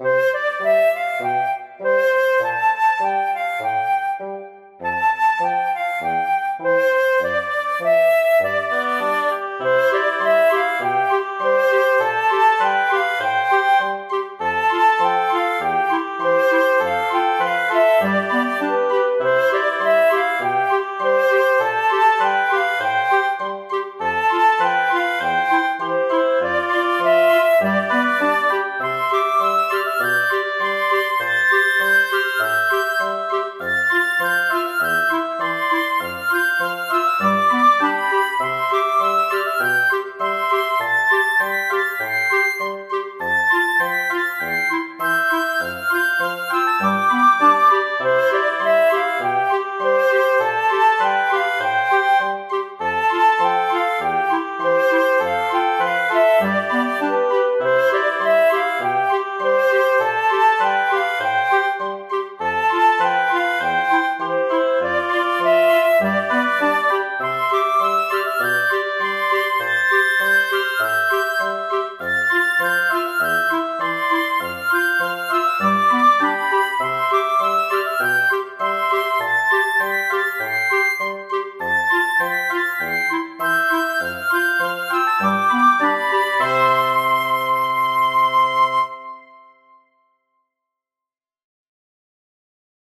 [0.00, 0.99] Música